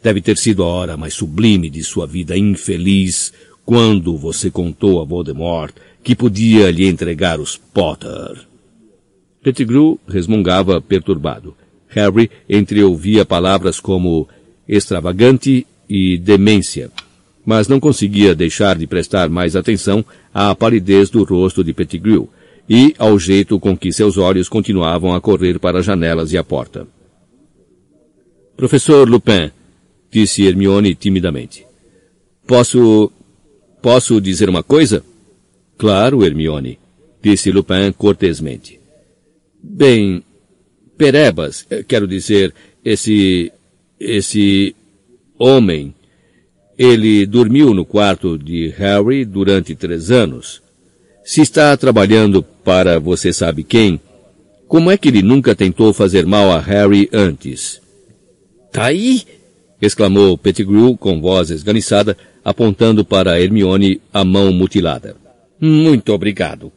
[0.02, 3.32] Deve ter sido a hora mais sublime de sua vida infeliz
[3.64, 8.46] quando você contou a Voldemort que podia lhe entregar os Potter.
[9.42, 11.54] Pettigrew resmungava perturbado.
[11.88, 14.28] Harry entreouvia palavras como
[14.66, 16.90] extravagante e demência
[17.44, 22.28] mas não conseguia deixar de prestar mais atenção à palidez do rosto de Pettigrew
[22.68, 26.44] e ao jeito com que seus olhos continuavam a correr para as janelas e a
[26.44, 26.86] porta.
[28.56, 29.50] Professor Lupin,
[30.10, 31.66] disse Hermione timidamente.
[32.46, 33.12] Posso...
[33.80, 35.04] posso dizer uma coisa?
[35.78, 36.78] Claro, Hermione,
[37.22, 38.80] disse Lupin cortesmente.
[39.62, 40.22] Bem,
[40.96, 42.52] Perebas, quero dizer,
[42.84, 43.52] esse...
[43.98, 44.74] esse...
[45.38, 45.94] homem
[46.82, 50.62] ele dormiu no quarto de Harry durante três anos.
[51.22, 54.00] Se está trabalhando para você sabe quem,
[54.66, 57.82] como é que ele nunca tentou fazer mal a Harry antes?
[58.72, 59.26] Tá aí!
[59.80, 65.16] Exclamou Pettigrew com voz esganiçada, apontando para Hermione a mão mutilada.
[65.60, 66.72] Muito obrigado.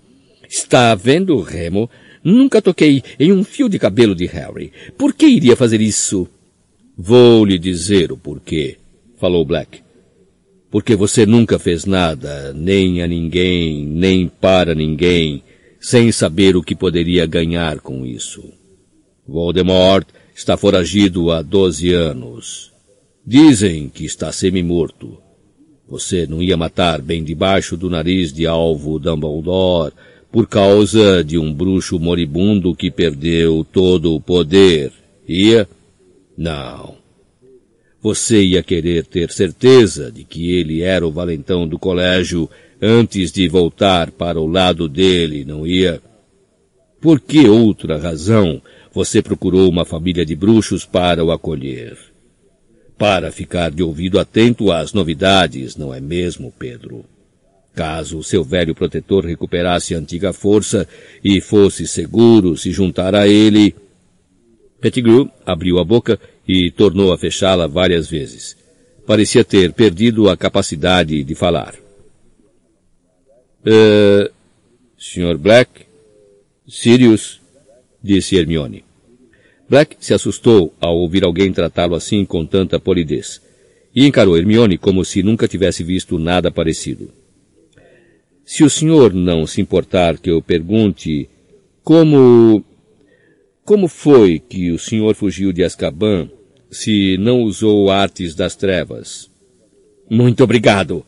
[0.50, 1.90] Está vendo, Remo?
[2.24, 4.72] Nunca toquei em um fio de cabelo de Harry.
[4.98, 6.28] Por que iria fazer isso?
[6.98, 8.78] Vou lhe dizer o porquê,
[9.20, 9.84] falou Black
[10.74, 15.44] porque você nunca fez nada, nem a ninguém, nem para ninguém,
[15.80, 18.44] sem saber o que poderia ganhar com isso.
[19.28, 22.73] Voldemort está foragido há doze anos.
[23.26, 25.18] Dizem que está semi-morto.
[25.88, 29.94] Você não ia matar bem debaixo do nariz de alvo Dumbledore
[30.30, 34.92] por causa de um bruxo moribundo que perdeu todo o poder.
[35.26, 35.70] Ia?
[36.38, 36.96] Não.
[38.02, 42.50] Você ia querer ter certeza de que ele era o valentão do colégio
[42.82, 46.02] antes de voltar para o lado dele, não ia?
[47.00, 48.62] Por que outra razão
[48.94, 52.13] você procurou uma família de bruxos para o acolher?
[52.98, 57.06] Para ficar de ouvido atento às novidades, não é mesmo, Pedro?
[57.74, 60.88] Caso seu velho protetor recuperasse a antiga força
[61.24, 63.76] e fosse seguro se juntar a ele.
[64.80, 68.56] Pettigrew abriu a boca e tornou a fechá-la várias vezes.
[69.08, 71.74] Parecia ter perdido a capacidade de falar.
[73.66, 74.32] Uh,
[74.98, 75.38] Sr.
[75.38, 75.86] Black?
[76.68, 77.42] Sirius?
[78.02, 78.84] disse Hermione.
[79.74, 83.42] Black se assustou ao ouvir alguém tratá-lo assim com tanta polidez,
[83.96, 87.10] e encarou Hermione como se nunca tivesse visto nada parecido.
[88.46, 91.28] Se o senhor não se importar que eu pergunte
[91.84, 92.64] como
[93.66, 96.30] como foi que o senhor fugiu de Azkaban
[96.70, 99.28] se não usou artes das trevas?
[100.08, 101.04] Muito obrigado!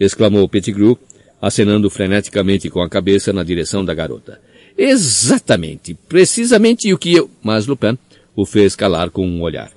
[0.00, 0.98] exclamou Pettigrew,
[1.38, 4.40] acenando freneticamente com a cabeça na direção da garota.
[4.78, 7.30] Exatamente, precisamente o que eu...
[7.42, 7.98] Mas Lupin
[8.36, 9.72] o fez calar com um olhar.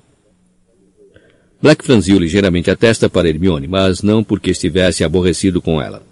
[1.62, 6.02] Black franziu ligeiramente a testa para Hermione, mas não porque estivesse aborrecido com ela.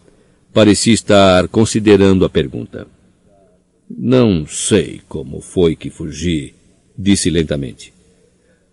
[0.53, 2.87] Parecia estar considerando a pergunta.
[3.89, 6.55] Não sei como foi que fugi,
[6.99, 7.93] disse lentamente.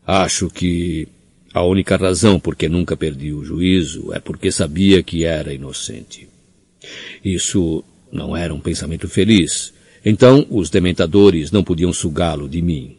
[0.06, 1.08] Acho que
[1.54, 6.28] a única razão por que nunca perdi o juízo é porque sabia que era inocente.
[7.24, 9.74] Isso não era um pensamento feliz.
[10.04, 12.98] Então os dementadores não podiam sugá-lo de mim.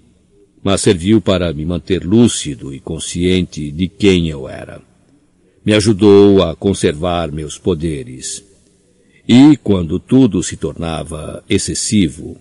[0.66, 4.82] Mas serviu para me manter lúcido e consciente de quem eu era.
[5.64, 8.44] Me ajudou a conservar meus poderes
[9.28, 12.36] e, quando tudo se tornava excessivo,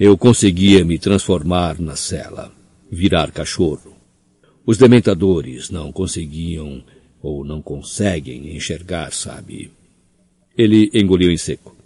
[0.00, 2.50] eu conseguia me transformar na cela.
[2.90, 3.94] virar cachorro.
[4.64, 6.82] Os dementadores não conseguiam
[7.20, 9.70] ou não conseguem enxergar, sabe?
[10.56, 11.76] Ele engoliu em seco.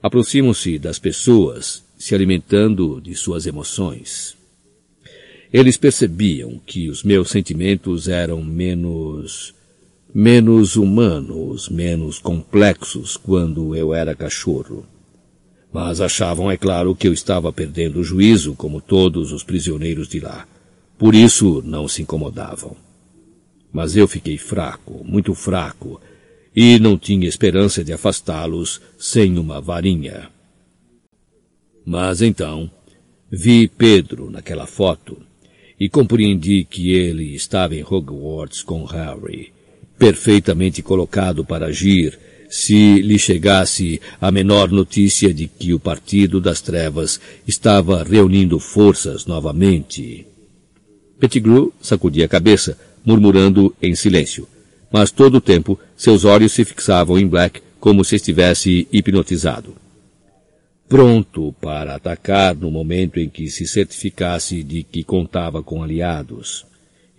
[0.00, 4.35] Aproximam-se das pessoas, se alimentando de suas emoções.
[5.52, 9.54] Eles percebiam que os meus sentimentos eram menos
[10.14, 14.86] menos humanos, menos complexos quando eu era cachorro.
[15.70, 20.20] Mas achavam, é claro, que eu estava perdendo o juízo, como todos os prisioneiros de
[20.20, 20.48] lá.
[20.96, 22.74] Por isso não se incomodavam.
[23.70, 26.00] Mas eu fiquei fraco, muito fraco,
[26.54, 30.30] e não tinha esperança de afastá-los sem uma varinha.
[31.84, 32.70] Mas então,
[33.30, 35.18] vi Pedro naquela foto
[35.78, 39.56] e compreendi que ele estava em Hogwarts com Harry
[39.98, 46.60] perfeitamente colocado para agir se lhe chegasse a menor notícia de que o Partido das
[46.60, 50.26] Trevas estava reunindo forças novamente.
[51.18, 54.46] Pettigrew sacudia a cabeça, murmurando em silêncio,
[54.92, 59.74] mas todo o tempo seus olhos se fixavam em Black como se estivesse hipnotizado.
[60.88, 66.64] Pronto para atacar no momento em que se certificasse de que contava com aliados.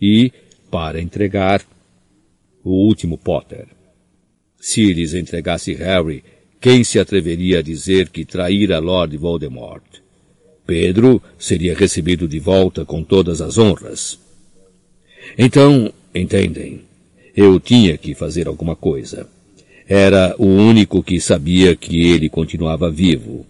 [0.01, 0.31] E
[0.71, 1.61] para entregar
[2.63, 3.67] o último Potter.
[4.59, 6.23] Se lhes entregasse Harry,
[6.61, 9.83] quem se atreveria a dizer que traíra Lord Voldemort?
[10.65, 14.19] Pedro seria recebido de volta com todas as honras.
[15.37, 16.81] Então, entendem,
[17.35, 19.29] eu tinha que fazer alguma coisa.
[19.87, 23.45] Era o único que sabia que ele continuava vivo.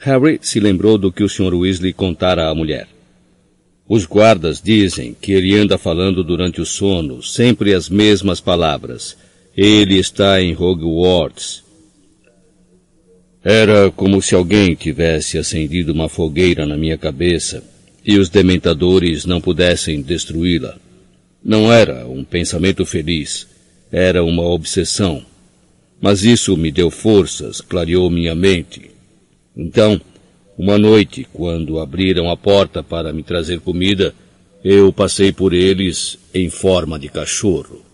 [0.00, 1.54] Harry se lembrou do que o Sr.
[1.54, 2.86] Weasley contara à mulher.
[3.88, 9.16] Os guardas dizem que ele anda falando durante o sono, sempre as mesmas palavras.
[9.56, 11.64] Ele está em Hogwarts.
[13.42, 17.64] Era como se alguém tivesse acendido uma fogueira na minha cabeça
[18.04, 20.76] e os dementadores não pudessem destruí-la.
[21.42, 23.48] Não era um pensamento feliz,
[23.90, 25.24] era uma obsessão.
[26.00, 28.97] Mas isso me deu forças, clareou minha mente.
[29.58, 30.00] Então,
[30.56, 34.14] uma noite, quando abriram a porta para me trazer comida,
[34.62, 37.84] eu passei por eles em forma de cachorro.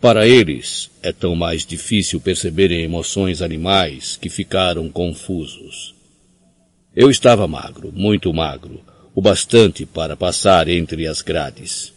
[0.00, 5.94] Para eles, é tão mais difícil perceberem emoções animais que ficaram confusos.
[6.96, 8.80] Eu estava magro, muito magro,
[9.14, 11.92] o bastante para passar entre as grades.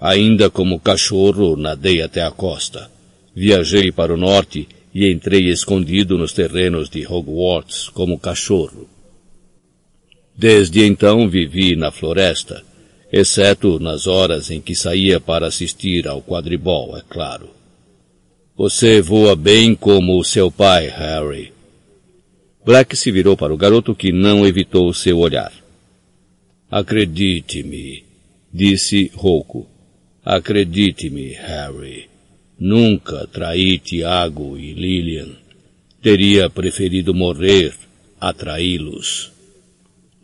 [0.00, 2.90] Ainda como cachorro, nadei até a costa.
[3.34, 8.88] Viajei para o norte e entrei escondido nos terrenos de Hogwarts como cachorro.
[10.36, 12.62] Desde então vivi na floresta,
[13.12, 17.50] exceto nas horas em que saía para assistir ao quadribol, é claro.
[18.56, 21.52] Você voa bem como seu pai, Harry.
[22.64, 25.52] Black se virou para o garoto que não evitou seu olhar.
[26.70, 28.04] Acredite-me,
[28.52, 29.66] disse rouco.
[30.24, 32.13] Acredite-me, Harry.
[32.58, 35.28] Nunca traí Tiago e Lillian.
[36.00, 37.74] Teria preferido morrer
[38.20, 39.32] a traí-los.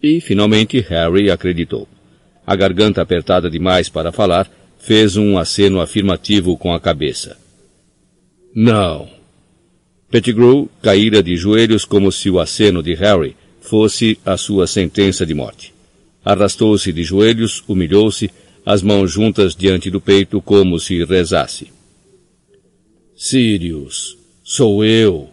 [0.02, 1.88] E, finalmente, Harry acreditou.
[2.46, 7.36] A garganta apertada demais para falar, fez um aceno afirmativo com a cabeça.
[8.54, 9.08] Não.
[10.10, 15.34] Pettigrew caíra de joelhos como se o aceno de Harry fosse a sua sentença de
[15.34, 15.72] morte.
[16.24, 18.30] Arrastou-se de joelhos, humilhou-se,
[18.64, 21.68] as mãos juntas diante do peito como se rezasse.
[23.22, 25.28] Sirius, sou eu,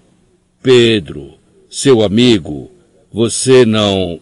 [0.62, 1.36] Pedro,
[1.70, 2.70] seu amigo.
[3.14, 4.20] Você não...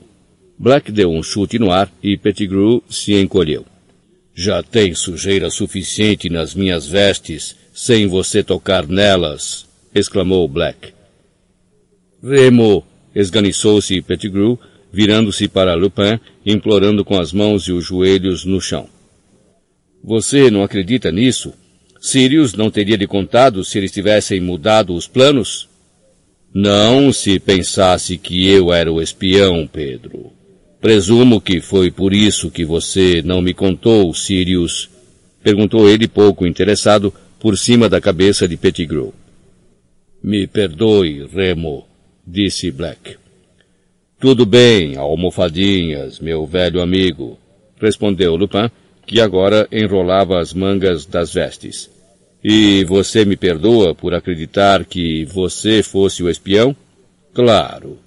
[0.55, 3.65] Black deu um chute no ar e Pettigrew se encolheu.
[4.35, 10.93] Já tem sujeira suficiente nas minhas vestes sem você tocar nelas, exclamou Black.
[12.21, 14.59] Remo, esganiçou-se Pettigrew,
[14.93, 18.87] virando-se para Lupin, implorando com as mãos e os joelhos no chão.
[20.03, 21.51] Você não acredita nisso?
[22.05, 25.67] Sirius não teria lhe contado se eles tivessem mudado os planos?
[26.53, 30.31] Não se pensasse que eu era o espião, Pedro.
[30.79, 34.87] Presumo que foi por isso que você não me contou, Sirius,
[35.43, 39.11] perguntou ele pouco interessado por cima da cabeça de Pettigrew.
[40.23, 41.87] Me perdoe, Remo,
[42.25, 43.17] disse Black.
[44.19, 47.39] Tudo bem, almofadinhas, meu velho amigo,
[47.81, 48.69] respondeu Lupin,
[49.07, 51.94] que agora enrolava as mangas das vestes.
[52.47, 56.75] E você me perdoa por acreditar que você fosse o espião?
[57.33, 58.05] Claro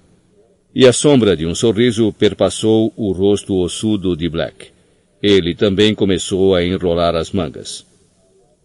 [0.75, 4.69] e a sombra de um sorriso perpassou o rosto ossudo de Black.
[5.21, 7.85] Ele também começou a enrolar as mangas.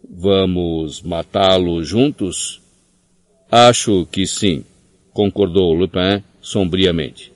[0.07, 2.61] Vamos matá-lo juntos?
[3.49, 4.63] Acho que sim,
[5.11, 7.31] concordou Lupin sombriamente.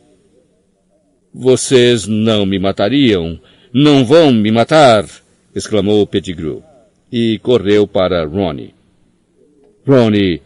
[1.34, 3.40] Vocês não me matariam.
[3.74, 5.06] Não vão me matar!
[5.56, 6.62] exclamou Pettigrew.
[7.12, 8.74] E correu para Ronnie.
[9.88, 10.42] Ronnie,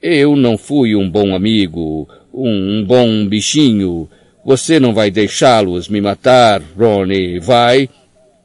[0.00, 4.08] eu não fui um bom amigo, um bom bichinho.
[4.44, 7.88] Você não vai deixá-los me matar, Ronnie, vai?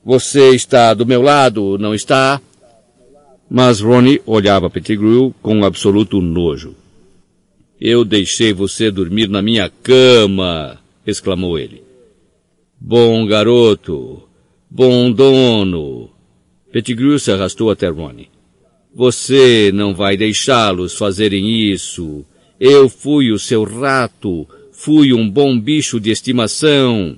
[0.03, 2.41] Você está do meu lado, não está?
[3.49, 6.75] Mas Ronnie olhava Pettigrew com absoluto nojo.
[7.79, 11.83] Eu deixei você dormir na minha cama, exclamou ele.
[12.79, 14.23] Bom garoto,
[14.69, 16.12] bom dono.
[16.73, 18.29] Pettigrew se arrastou até Ronnie.
[18.95, 22.25] Você não vai deixá-los fazerem isso.
[22.59, 27.15] Eu fui o seu rato, fui um bom bicho de estimação.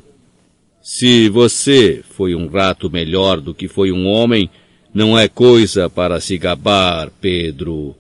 [0.82, 4.50] Se você foi um rato melhor do que foi um homem,
[4.94, 7.96] não é coisa para se gabar, Pedro,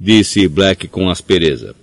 [0.00, 1.76] disse Black com aspereza.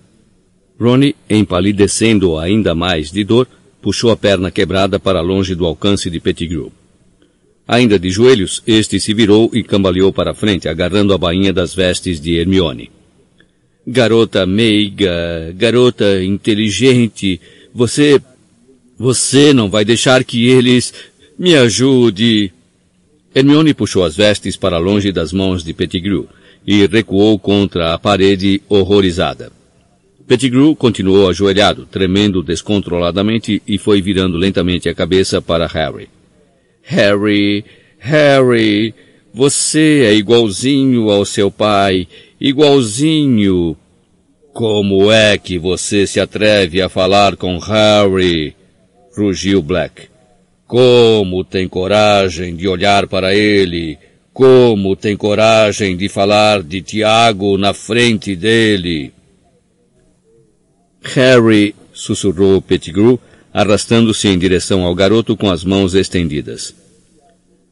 [0.77, 3.47] Ronnie, empalidecendo ainda mais de dor,
[3.81, 6.73] puxou a perna quebrada para longe do alcance de Pettigrew.
[7.67, 12.19] Ainda de joelhos, este se virou e cambaleou para frente, agarrando a bainha das vestes
[12.19, 12.91] de Hermione.
[13.85, 17.39] Garota meiga, garota inteligente,
[17.73, 18.21] você
[18.97, 20.93] você não vai deixar que eles...
[21.37, 22.53] Me ajude!
[23.33, 26.27] Hermione puxou as vestes para longe das mãos de Pettigrew
[26.65, 29.51] e recuou contra a parede horrorizada.
[30.27, 36.07] Pettigrew continuou ajoelhado, tremendo descontroladamente e foi virando lentamente a cabeça para Harry.
[36.83, 37.63] Harry,
[37.99, 38.93] Harry,
[39.33, 42.07] você é igualzinho ao seu pai,
[42.39, 43.75] igualzinho.
[44.53, 48.55] Como é que você se atreve a falar com Harry?
[49.15, 50.07] rugiu Black.
[50.67, 53.97] Como tem coragem de olhar para ele?
[54.33, 59.13] Como tem coragem de falar de Tiago na frente dele?
[61.03, 63.19] Harry, sussurrou Pettigrew,
[63.53, 66.73] arrastando-se em direção ao garoto com as mãos estendidas.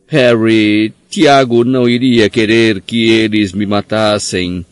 [0.08, 4.66] Harry, Tiago não iria querer que eles me matassem.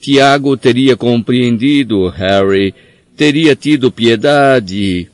[0.00, 2.74] Tiago teria compreendido, Harry,
[3.16, 5.08] teria tido piedade.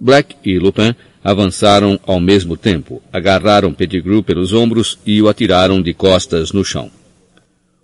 [0.00, 5.94] Black e Lupin avançaram ao mesmo tempo, agarraram Pettigrew pelos ombros e o atiraram de
[5.94, 6.90] costas no chão.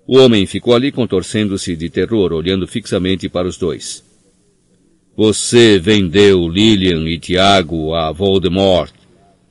[0.06, 4.02] O homem ficou ali contorcendo-se de terror, olhando fixamente para os dois.
[5.18, 8.92] Você vendeu Lillian e Tiago a Voldemort,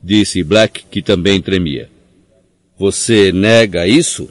[0.02, 1.90] disse Black, que também tremia.
[2.80, 4.30] Você nega isso?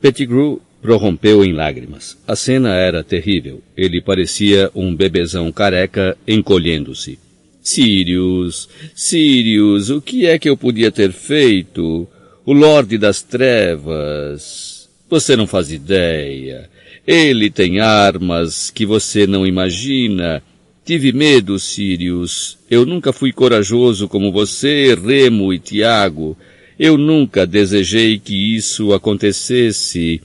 [0.00, 2.16] Pettigrew prorrompeu em lágrimas.
[2.24, 3.60] A cena era terrível.
[3.76, 7.18] Ele parecia um bebezão careca encolhendo-se.
[7.60, 12.06] Sirius, Sirius, o que é que eu podia ter feito?
[12.46, 14.88] O Lorde das Trevas.
[15.10, 16.70] Você não faz ideia.
[17.06, 20.42] Ele tem armas que você não imagina.
[20.84, 22.58] Tive medo, Sirius.
[22.70, 26.36] Eu nunca fui corajoso como você, Remo e Tiago.
[26.78, 30.20] Eu nunca desejei que isso acontecesse.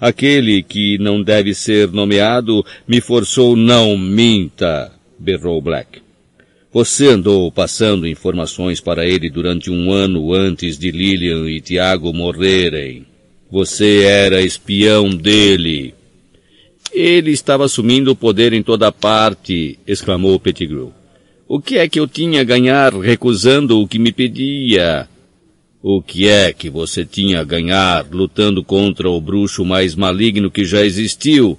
[0.00, 6.00] Aquele que não deve ser nomeado me forçou não minta, berrou Black.
[6.72, 13.04] Você andou passando informações para ele durante um ano antes de Lillian e Tiago morrerem.
[13.50, 15.94] Você era espião dele.
[16.92, 20.92] Ele estava assumindo o poder em toda parte, exclamou Pettigrew.
[21.48, 25.08] O que é que eu tinha a ganhar recusando o que me pedia?
[25.82, 30.64] O que é que você tinha a ganhar lutando contra o bruxo mais maligno que
[30.64, 31.58] já existiu?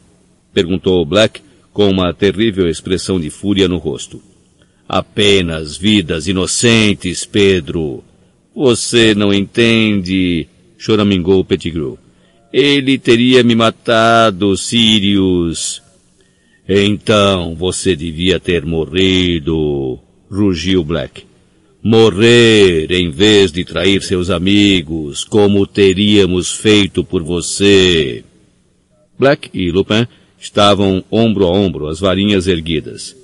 [0.54, 1.42] perguntou Black
[1.74, 4.22] com uma terrível expressão de fúria no rosto.
[4.88, 8.04] Apenas vidas inocentes, Pedro.
[8.56, 11.98] Você não entende, choramingou Pettigrew.
[12.54, 15.82] Ele teria me matado, Sirius.
[16.70, 19.98] Então você devia ter morrido,
[20.30, 21.26] rugiu Black.
[21.82, 28.24] Morrer em vez de trair seus amigos, como teríamos feito por você.
[29.18, 30.08] Black e Lupin
[30.40, 33.16] estavam ombro a ombro, as varinhas erguidas.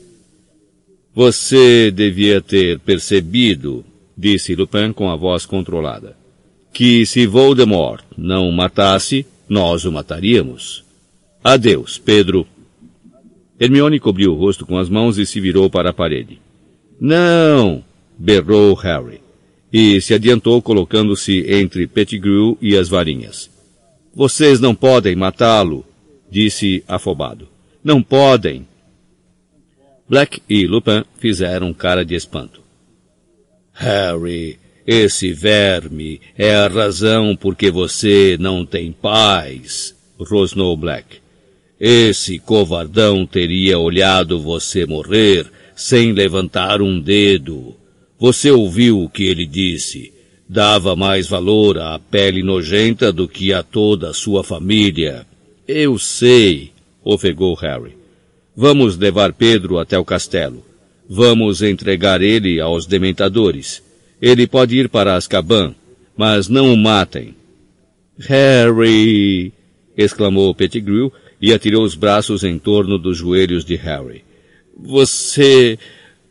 [1.14, 3.86] Você devia ter percebido,
[4.18, 6.18] disse Lupin com a voz controlada,
[6.80, 10.86] que se Voldemort não o matasse, nós o mataríamos.
[11.44, 12.48] Adeus, Pedro.
[13.60, 16.40] Hermione cobriu o rosto com as mãos e se virou para a parede.
[16.98, 17.84] Não!
[18.18, 19.20] berrou Harry,
[19.74, 23.52] e se adiantou colocando-se entre Pettigrew e as varinhas.
[24.16, 25.86] Vocês não podem matá-lo,
[26.32, 27.50] disse afobado.
[27.84, 28.66] Não podem.
[30.08, 32.62] Black e Lupin fizeram cara de espanto.
[33.74, 34.58] Harry,
[34.92, 41.18] esse verme é a razão por que você não tem paz, rosnou Black.
[41.80, 47.76] Esse covardão teria olhado você morrer sem levantar um dedo.
[48.20, 50.12] Você ouviu o que ele disse.
[50.50, 55.24] Dava mais valor à pele nojenta do que a toda a sua família.
[55.68, 56.72] Eu sei,
[57.04, 57.96] ofegou Harry.
[58.56, 60.66] Vamos levar Pedro até o castelo.
[61.08, 63.88] Vamos entregar ele aos dementadores.
[64.22, 65.74] Ele pode ir para Azkaban,
[66.18, 67.36] mas não o matem.
[68.20, 69.54] Harry!
[69.98, 71.12] exclamou Pettigrew
[71.42, 74.24] e atirou os braços em torno dos joelhos de Harry.
[74.78, 75.78] Você...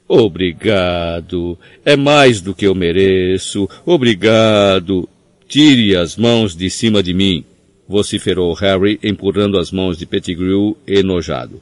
[0.07, 1.59] Obrigado.
[1.85, 3.69] É mais do que eu mereço.
[3.85, 5.07] Obrigado.
[5.47, 7.45] Tire as mãos de cima de mim,
[7.87, 11.61] vociferou Harry, empurrando as mãos de Pettigrew enojado.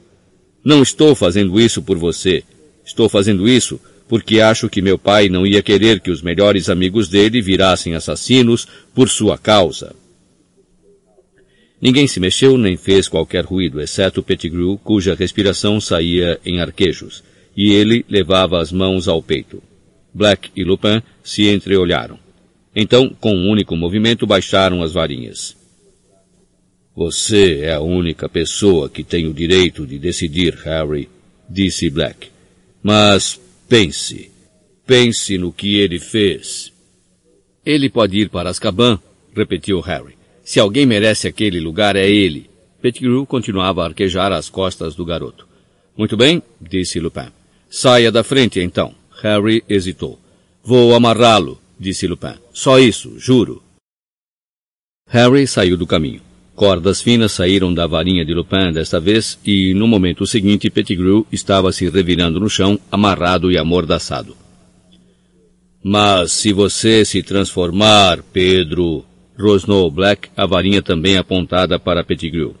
[0.63, 2.43] Não estou fazendo isso por você.
[2.85, 7.09] Estou fazendo isso porque acho que meu pai não ia querer que os melhores amigos
[7.09, 9.95] dele virassem assassinos por sua causa.
[11.81, 17.23] Ninguém se mexeu nem fez qualquer ruído, exceto Pettigrew, cuja respiração saía em arquejos,
[17.55, 19.61] e ele levava as mãos ao peito.
[20.13, 22.17] Black e Lupin se entreolharam.
[22.75, 25.55] Então, com um único movimento, baixaram as varinhas.
[26.95, 31.07] Você é a única pessoa que tem o direito de decidir, Harry,
[31.47, 32.29] disse Black.
[32.81, 34.31] Mas pense.
[34.85, 36.71] Pense no que ele fez.
[37.65, 38.99] Ele pode ir para Azkaban,
[39.35, 40.17] repetiu Harry.
[40.43, 42.49] Se alguém merece aquele lugar, é ele.
[42.81, 45.45] Pettigrew continuava a arquejar as costas do garoto.
[45.97, 47.31] Muito bem, disse Lupin.
[47.69, 48.95] Saia da frente, então.
[49.21, 50.19] Harry hesitou.
[50.63, 52.35] Vou amarrá-lo, disse Lupin.
[52.53, 53.61] Só isso, juro.
[55.09, 56.21] Harry saiu do caminho.
[56.57, 61.71] Cordas finas saíram da varinha de Lupin desta vez e, no momento seguinte, Pettigrew estava
[61.71, 64.35] se revirando no chão, amarrado e amordaçado.
[65.83, 69.05] Mas se você se transformar, Pedro,
[69.37, 72.55] rosnou Black, a varinha também apontada para Pettigrew.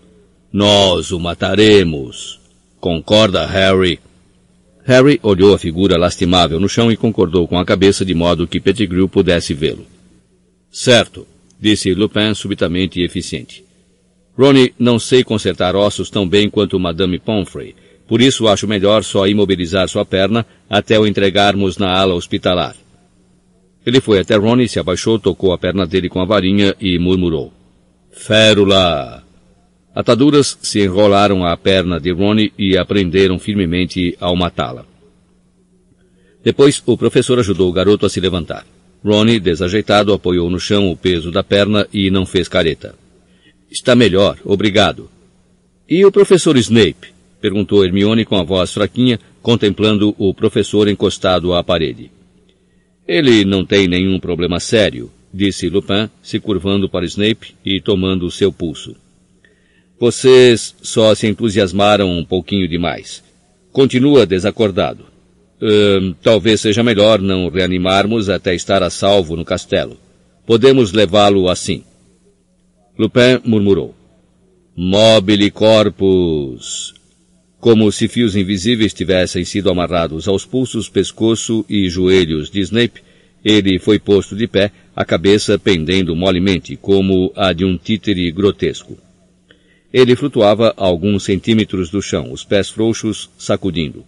[0.53, 2.39] Nós o mataremos.
[2.79, 3.99] Concorda, Harry?
[4.83, 8.59] Harry olhou a figura lastimável no chão e concordou com a cabeça de modo que
[8.59, 9.87] Pettigrew pudesse vê-lo.
[10.69, 11.25] Certo,
[11.59, 13.65] disse Lupin subitamente e eficiente.
[14.37, 17.75] Ronnie, não sei consertar ossos tão bem quanto Madame Pomfrey,
[18.07, 22.75] por isso acho melhor só imobilizar sua perna até o entregarmos na ala hospitalar.
[23.85, 27.51] Ele foi até Ronnie, se abaixou, tocou a perna dele com a varinha e murmurou.
[28.11, 29.23] Férula!
[29.95, 34.85] Ataduras se enrolaram à perna de Ronnie e aprenderam firmemente ao matá-la.
[36.43, 38.65] Depois, o professor ajudou o garoto a se levantar.
[39.03, 42.93] Ronnie, desajeitado, apoiou no chão o peso da perna e não fez careta.
[43.71, 45.09] Está melhor, obrigado.
[45.89, 47.13] E o professor Snape?
[47.39, 52.11] perguntou Hermione com a voz fraquinha, contemplando o professor encostado à parede.
[53.07, 58.31] Ele não tem nenhum problema sério, disse Lupin, se curvando para Snape e tomando o
[58.31, 58.95] seu pulso.
[59.99, 63.23] Vocês só se entusiasmaram um pouquinho demais.
[63.71, 65.05] Continua desacordado.
[65.61, 69.97] Hum, talvez seja melhor não reanimarmos até estar a salvo no castelo.
[70.45, 71.83] Podemos levá-lo assim.
[72.97, 73.95] Lupin murmurou.
[74.75, 76.97] Mobile corpus
[77.59, 83.01] como se fios invisíveis tivessem sido amarrados aos pulsos, pescoço e joelhos de Snape,
[83.43, 88.97] ele foi posto de pé, a cabeça pendendo molemente, como a de um títere grotesco.
[89.91, 94.05] Ele flutuava a alguns centímetros do chão, os pés frouxos sacudindo.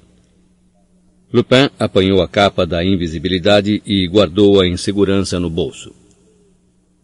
[1.34, 5.94] Lupin apanhou a capa da invisibilidade e guardou-a em segurança no bolso.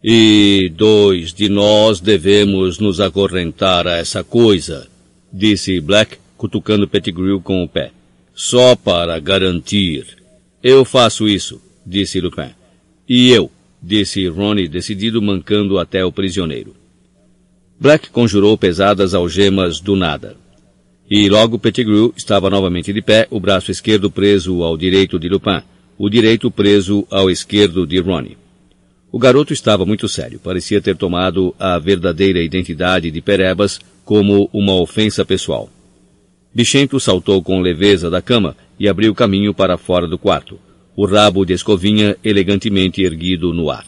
[0.07, 4.87] E dois de nós devemos nos acorrentar a essa coisa,
[5.33, 7.89] disse Black, cutucando Pettigrew com o pé.
[8.31, 10.05] Só para garantir.
[10.61, 12.51] Eu faço isso, disse Lupin.
[13.09, 13.49] E eu,
[13.81, 16.75] disse Ronnie decidido, mancando até o prisioneiro.
[17.79, 20.37] Black conjurou pesadas algemas do nada.
[21.09, 25.63] E logo Pettigrew estava novamente de pé, o braço esquerdo preso ao direito de Lupin,
[25.97, 28.37] o direito preso ao esquerdo de Ronnie.
[29.15, 34.73] O garoto estava muito sério, parecia ter tomado a verdadeira identidade de Perebas como uma
[34.73, 35.69] ofensa pessoal.
[36.53, 40.59] Bichento saltou com leveza da cama e abriu caminho para fora do quarto,
[40.97, 43.85] o rabo de escovinha elegantemente erguido no ar.